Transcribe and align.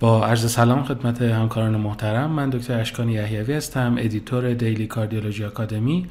با 0.00 0.26
عرض 0.26 0.50
سلام 0.52 0.84
خدمت 0.84 1.22
همکاران 1.22 1.76
محترم 1.76 2.30
من 2.30 2.50
دکتر 2.50 2.80
اشکان 2.80 3.08
یحیوی 3.08 3.54
هستم 3.54 3.96
editor 3.98 4.54
Daily 4.54 4.86
Cardiology 4.86 5.44
Academy 5.44 6.06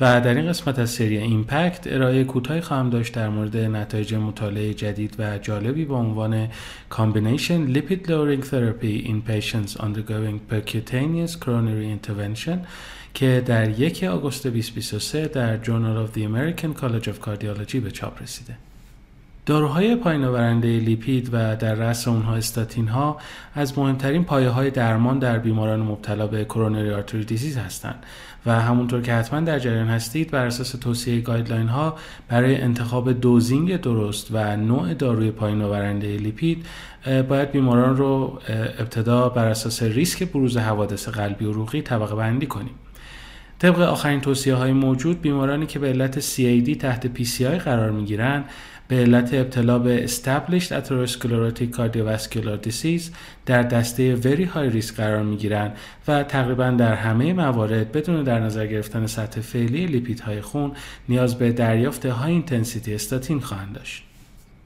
و 0.00 0.20
در 0.20 0.34
این 0.34 0.48
قسمت 0.48 0.78
از 0.78 0.90
سری 0.90 1.18
Impact 1.18 1.86
ارائه 1.86 2.24
کوتاهی 2.24 2.60
خواهم 2.60 2.90
داشت 2.90 3.14
در 3.14 3.28
مورد 3.28 3.56
نتایج 3.56 4.14
مطالعه 4.14 4.74
جدید 4.74 5.14
و 5.18 5.38
جالبی 5.38 5.84
با 5.84 5.96
عنوان 5.96 6.48
Combination 6.90 7.76
Lipid 7.76 8.06
Lowering 8.08 8.44
Therapy 8.44 9.06
in 9.06 9.30
Patients 9.30 9.76
Undergoing 9.76 10.52
Percutaneous 10.52 11.36
Coronary 11.44 12.06
Intervention 12.06 12.58
که 13.14 13.42
در 13.46 13.80
1 13.80 14.04
آگوست 14.04 14.46
2023 14.46 15.28
در 15.28 15.64
Journal 15.64 16.08
of 16.08 16.16
the 16.16 16.20
American 16.20 16.80
College 16.80 17.06
of 17.06 17.28
Cardiology 17.28 17.76
به 17.76 17.90
چاپ 17.90 18.22
رسیده. 18.22 18.69
داروهای 19.50 19.96
پایین 19.96 20.24
آورنده 20.24 20.78
لیپید 20.78 21.28
و 21.32 21.56
در 21.56 21.74
رأس 21.74 22.08
اونها 22.08 22.34
استاتین 22.34 22.88
ها 22.88 23.16
از 23.54 23.78
مهمترین 23.78 24.24
پایه 24.24 24.48
های 24.48 24.70
درمان 24.70 25.18
در 25.18 25.38
بیماران 25.38 25.80
مبتلا 25.80 26.26
به 26.26 26.44
coronary 26.44 26.90
artery 26.90 27.24
disease 27.24 27.56
هستند 27.56 28.06
و 28.46 28.60
همونطور 28.60 29.02
که 29.02 29.12
حتما 29.12 29.40
در 29.40 29.58
جریان 29.58 29.88
هستید 29.88 30.30
بر 30.30 30.46
اساس 30.46 30.70
توصیه 30.70 31.20
guideline 31.20 31.68
ها 31.68 31.96
برای 32.28 32.60
انتخاب 32.60 33.12
dosing 33.12 33.80
درست 33.80 34.28
و 34.32 34.56
نوع 34.56 34.94
داروی 34.94 35.30
پایین 35.30 35.62
آورنده 35.62 36.16
لیپید 36.16 36.66
باید 37.28 37.52
بیماران 37.52 37.96
رو 37.96 38.40
ابتدا 38.78 39.28
بر 39.28 39.46
اساس 39.46 39.82
ریسک 39.82 40.22
بروز 40.22 40.56
حوادث 40.56 41.08
قلبی 41.08 41.44
و 41.44 41.52
عروقی 41.52 41.82
طبقه 41.82 42.14
بندی 42.14 42.46
کنیم. 42.46 42.74
طبق 43.60 43.80
آخرین 43.80 44.20
توصیه 44.20 44.54
های 44.54 44.72
موجود 44.72 45.20
بیمارانی 45.20 45.66
که 45.66 45.78
به 45.78 45.88
علت 45.88 46.20
CAD 46.20 46.76
تحت 46.76 47.16
PCI 47.16 47.42
قرار 47.42 47.90
می 47.90 48.04
گیرن 48.04 48.44
به 48.88 48.96
علت 48.96 49.34
ابتلا 49.34 49.78
به 49.78 50.06
Established 50.06 50.68
Atherosclerotic 50.68 51.76
Cardiovascular 51.76 52.68
Disease 52.68 53.10
در 53.46 53.62
دسته 53.62 54.16
Very 54.16 54.56
High 54.56 54.82
Risk 54.82 54.94
قرار 54.96 55.22
می 55.22 55.36
گیرن 55.36 55.72
و 56.08 56.22
تقریبا 56.22 56.70
در 56.70 56.94
همه 56.94 57.32
موارد 57.32 57.92
بدون 57.92 58.22
در 58.22 58.40
نظر 58.40 58.66
گرفتن 58.66 59.06
سطح 59.06 59.40
فعلی 59.40 59.86
لیپیدهای 59.86 60.40
خون 60.40 60.72
نیاز 61.08 61.38
به 61.38 61.52
دریافت 61.52 62.06
High 62.06 62.32
Intensity 62.32 62.94
Statin 62.94 63.40
خواهند 63.40 63.72
داشت. 63.72 64.09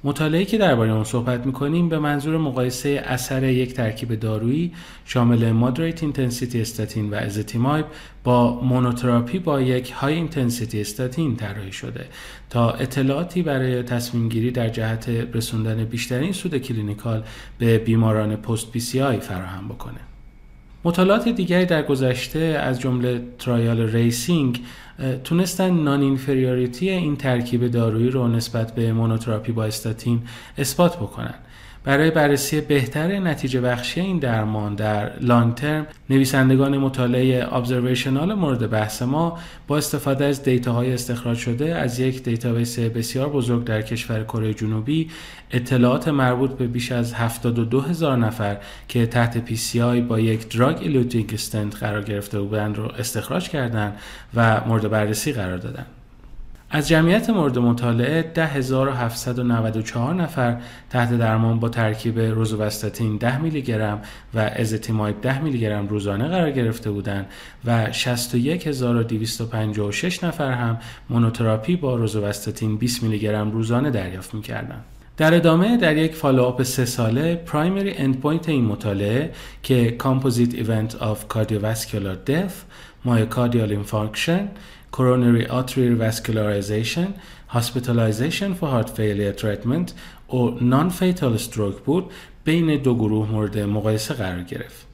مطالعه 0.04 0.44
که 0.44 0.58
درباره 0.58 0.92
اون 0.92 1.04
صحبت 1.04 1.46
می‌کنیم 1.46 1.88
به 1.88 1.98
منظور 1.98 2.38
مقایسه 2.38 3.02
اثر 3.04 3.44
یک 3.44 3.74
ترکیب 3.74 4.14
دارویی 4.14 4.72
شامل 5.04 5.52
Moderate 5.52 6.02
Intensity 6.02 6.60
Statin 6.60 7.10
و 7.10 7.14
ازتیمایب 7.14 7.86
با 8.24 8.60
Monotherapy 8.64 9.38
با 9.38 9.60
یک 9.60 9.90
High 9.90 10.14
Intensity 10.14 10.80
Statin 10.80 11.36
طراحی 11.36 11.72
شده. 11.72 12.06
تا 12.50 12.70
اطلاعاتی 12.70 13.42
برای 13.42 13.82
تصمیم 13.82 14.28
گیری 14.28 14.50
در 14.50 14.68
جهت 14.68 15.08
رسوندن 15.08 15.84
بیشترین 15.84 16.32
سود 16.32 16.58
Clinical 16.58 17.24
به 17.58 17.78
بیماران 17.78 18.36
Post 18.36 18.72
PCI 18.72 19.20
فراهم 19.20 19.68
بکنه. 19.68 20.13
مطالعات 20.84 21.28
دیگری 21.28 21.66
در 21.66 21.82
گذشته 21.82 22.38
از 22.38 22.80
جمله 22.80 23.22
Trial 23.38 23.80
RACING 23.80 24.60
تونستن 25.24 25.70
Non-inferiority 25.70 26.90
این 26.90 27.16
ترکیب 27.16 27.66
دارویی 27.66 28.10
رو 28.10 28.28
نسبت 28.28 28.74
به 28.74 28.92
Monotherapy 28.92 29.52
با 29.52 29.64
استاتین 29.64 30.22
اثبات 30.58 30.96
بکنن. 30.96 31.34
برای 31.84 32.10
بررسی 32.10 32.60
بهتر 32.60 33.18
نتیجه 33.18 33.60
بخشی 33.60 34.00
این 34.00 34.18
درمان 34.18 34.74
در 34.74 35.18
Long 35.20 35.54
Term 35.54 35.86
نویسندگان 36.10 36.78
مطالعه 36.78 37.54
Observational 37.54 38.34
مورد 38.34 38.70
بحث 38.70 39.02
ما 39.02 39.38
با 39.66 39.76
استفاده 39.76 40.24
از 40.24 40.42
Data 40.42 40.77
های 40.77 40.94
استخراج 40.94 41.38
شده 41.38 41.74
از 41.74 42.00
یک 42.00 42.22
Database 42.22 42.78
بسیار 42.78 43.28
بزرگ 43.28 43.64
در 43.64 43.82
کشور 43.82 44.24
کره 44.24 44.54
جنوبی 44.54 45.10
اطلاعات 45.50 46.08
مربوط 46.08 46.50
به 46.50 46.66
بیش 46.66 46.92
از 46.92 47.14
72 47.14 47.80
هزار 47.80 48.16
نفر 48.16 48.56
که 48.88 49.06
تحت 49.06 49.38
PCI 49.38 50.00
با 50.00 50.20
یک 50.20 50.48
Drug 50.48 50.78
Eluting 50.80 51.30
Stent 51.34 51.76
قرار 51.76 52.02
گرفته 52.02 52.40
بودند 52.40 52.76
رو 52.76 52.84
استخراج 52.98 53.48
کردند 53.48 53.96
و 54.34 54.60
مورد 54.66 54.90
بررسی 54.90 55.32
قرار 55.32 55.58
دادند. 55.58 55.86
از 56.74 56.88
جمعیت 56.88 57.30
مورد 57.30 57.58
مطالعه 57.58 58.22
10794 58.22 60.14
نفر 60.14 60.56
تحت 60.90 61.18
درمان 61.18 61.60
با 61.60 61.68
ترکیب 61.68 62.18
روزوواستاتین 62.18 63.16
10 63.16 63.38
میلی 63.38 63.62
گرم 63.62 64.02
و 64.34 64.38
ازتیمایب 64.38 65.20
10 65.20 65.40
میلی 65.40 65.60
گرم 65.60 65.88
روزانه 65.88 66.28
قرار 66.28 66.50
گرفته 66.50 66.90
بودند 66.90 67.26
و 67.64 67.92
61256 67.92 70.24
نفر 70.24 70.52
هم 70.52 70.78
Monotherapy 71.10 71.76
با 71.76 71.96
روزوواستاتین 71.96 72.76
20 72.76 73.02
میلی 73.02 73.18
گرم 73.18 73.50
روزانه 73.50 73.90
دریافت 73.90 74.34
می‌کردند. 74.34 74.84
در 75.16 75.34
ادامه 75.34 75.76
در 75.76 75.96
یک 75.96 76.14
Follow-up 76.14 76.62
سه 76.62 76.84
ساله 76.84 77.34
Primary 77.34 77.94
Endpoint 77.96 78.48
این 78.48 78.64
مطالعه 78.64 79.32
که 79.62 79.90
Composite 79.90 80.54
Event 80.54 80.94
of 80.94 81.28
Cardiovascular 81.28 82.14
Death 82.14 82.52
Myocardial 83.04 83.72
Infarction 83.72 84.48
Coronary 84.92 85.46
Artery 85.46 85.94
Revascularization 85.94 87.08
Hospitalization 87.48 88.54
for 88.54 88.68
Heart 88.68 88.90
Failure 88.90 89.32
Treatment 89.32 89.92
or 90.28 90.58
Nonfatal 90.60 91.34
Stroke 91.34 91.76
بود 91.76 92.10
بین 92.44 92.82
دو 92.82 92.94
گروه 92.94 93.30
مورد 93.30 93.58
مقایسه 93.58 94.14
قرار 94.14 94.42
گرفت. 94.42 94.93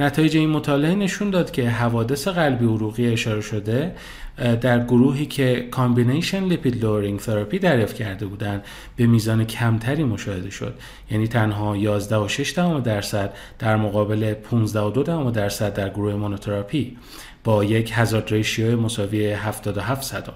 نتایج 0.00 0.36
این 0.36 0.50
مطالعه 0.50 0.94
نشون 0.94 1.30
داد 1.30 1.50
که 1.50 1.70
حوادث 1.70 2.28
قلبی 2.28 2.64
عروقی 2.64 3.12
اشاره 3.12 3.40
شده 3.40 3.94
در 4.36 4.84
گروهی 4.84 5.26
که 5.26 5.68
Combination 5.70 6.44
Lipid 6.44 6.84
Lowering 6.84 7.20
Therapy 7.20 7.58
دریافت 7.58 7.96
کرده 7.96 8.26
بودند 8.26 8.64
به 8.96 9.06
میزان 9.06 9.44
کمتری 9.44 10.04
مشاهده 10.04 10.50
شد. 10.50 10.74
یعنی 11.10 11.28
تنها 11.28 11.76
11 11.76 12.16
و 12.16 12.28
6 12.28 12.50
درصد 12.84 13.34
در 13.58 13.76
مقابل 13.76 14.34
15 14.34 14.80
و 14.80 14.90
2 14.90 15.30
درصد 15.30 15.74
در 15.74 15.88
گروه 15.88 16.14
Monotherapy 16.14 16.96
با 17.44 17.64
یک 17.64 17.92
Hazard 17.94 18.30
Ratio 18.30 18.80
مساوی 18.80 19.32
77 19.32 20.02
صدم 20.02 20.34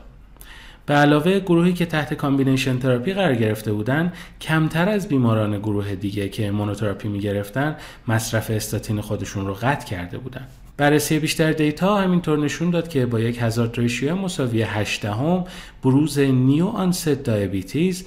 به 0.91 0.97
علاوه 0.97 1.41
گروهی 1.41 1.73
که 1.73 1.87
تحت 1.87 2.15
Combination 2.15 2.79
Therapy 2.79 3.13
قرار 3.13 3.35
گرفته 3.35 3.73
بودند 3.73 4.13
کمتر 4.41 4.89
از 4.89 5.09
بیماران 5.09 5.59
گروه 5.59 5.95
دیگه 5.95 6.29
که 6.29 6.51
Monotherapy 6.51 7.09
می 7.09 7.21
گرفتن 7.21 7.77
مصرف 8.09 8.51
استاتین 8.51 9.01
خودشون 9.01 9.47
رو 9.47 9.55
قطع 9.55 9.87
کرده 9.87 10.19
بودند 10.19 10.49
بررسی 10.77 11.19
بیشتر 11.19 11.53
Data 11.53 11.97
همینطور 11.97 12.39
نشون 12.39 12.71
داد 12.71 12.89
که 12.89 13.07
با 13.07 13.21
یک 13.21 13.39
Hazard 13.43 13.71
Ratio 13.77 14.15
مساوی 14.15 14.63
8 14.63 15.05
دهم 15.05 15.45
بروز 15.83 16.19
New 16.19 16.67
Onset 16.67 17.09
Diabetes 17.09 18.07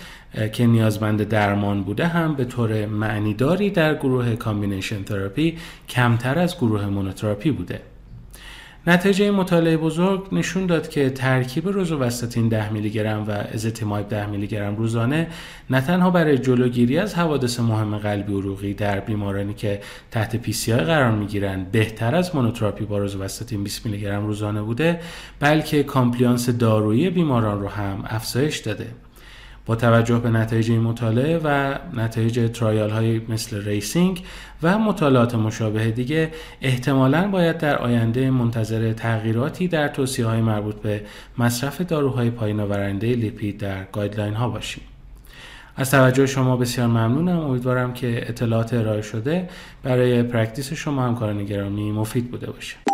که 0.53 0.65
نیازمند 0.65 1.23
درمان 1.23 1.83
بوده 1.83 2.07
هم 2.07 2.35
به 2.35 2.45
طور 2.45 2.85
معنیداری 2.85 3.69
در 3.69 3.95
گروه 3.95 4.35
Combination 4.35 5.03
Therapy 5.03 5.57
کمتر 5.89 6.39
از 6.39 6.57
گروه 6.57 6.85
Monotherapy 6.85 7.51
بوده. 7.51 7.93
نتیجه 8.88 9.31
مطالعه 9.31 9.77
بزرگ 9.77 10.27
نشون 10.31 10.66
داد 10.66 10.89
که 10.89 11.09
ترکیب 11.09 11.67
روزوواستاتین 11.68 12.50
10 12.49 12.73
میلی 12.73 12.89
گرم 12.89 13.23
و 13.27 13.31
ازتیمایب 13.31 14.09
10 14.09 14.25
میلی 14.25 14.47
گرم 14.47 14.75
روزانه 14.75 15.27
نه 15.69 15.81
تنها 15.81 16.09
برای 16.09 16.38
جلوگیری 16.38 16.97
از 16.97 17.16
حوادث 17.16 17.59
مهم 17.59 17.97
قلبی 17.97 18.33
عروقی 18.33 18.73
در 18.73 18.99
بیمارانی 18.99 19.53
که 19.53 19.81
تحت 20.11 20.35
PCI 20.35 20.79
قرار 20.79 21.11
می 21.11 21.25
گیرند 21.25 21.71
بهتر 21.71 22.16
از 22.16 22.35
Monotherapy 22.35 22.85
با 22.85 22.97
روزوواستاتین 22.97 23.63
20 23.63 23.85
میلی 23.85 24.01
گرم 24.01 24.25
روزانه 24.25 24.61
بوده 24.61 25.00
بلکه 25.39 25.83
Compliance 25.84 26.50
دارویی 26.50 27.09
بیماران 27.09 27.61
رو 27.61 27.67
هم 27.67 28.03
افزایش 28.07 28.57
داده. 28.57 28.88
با 29.66 29.75
توجه 29.75 30.19
به 30.19 30.29
نتایج 30.29 30.72
این 30.72 30.81
مطالعه 30.81 31.40
و 31.44 31.75
نتایج 31.94 32.51
Trial 32.51 32.90
های 32.90 33.22
مثل 33.29 33.66
RACING 33.66 34.24
و 34.63 34.79
مطالعات 34.79 35.35
مشابه 35.35 35.91
دیگه 35.91 36.31
احتمالا 36.62 37.28
باید 37.28 37.57
در 37.57 37.78
آینده 37.78 38.31
منتظر 38.31 38.94
تغییراتی 38.94 39.68
در 39.68 39.88
توصیه 39.88 40.25
های 40.25 40.41
مربوط 40.41 40.75
به 40.75 41.01
مصرف 41.38 41.81
داروهای 41.81 42.29
پایین 42.29 42.59
آورنده 42.59 43.13
لیپید 43.16 43.57
در 43.57 43.84
Guideline 43.91 44.34
ها 44.34 44.50
باشیم. 44.50 44.84
از 45.75 45.91
توجه 45.91 46.25
شما 46.25 46.57
بسیار 46.57 46.88
ممنونم. 46.88 47.40
امیدوارم 47.40 47.94
که 47.94 48.30
اطلاعات 48.30 48.74
ارائه 48.74 49.01
شده 49.01 49.50
برای 49.83 50.24
Practice 50.24 50.74
شما 50.74 51.04
همکاران 51.04 51.45
گرامی 51.45 51.92
مفید 51.92 52.31
بوده 52.31 52.51
باشه. 52.51 52.93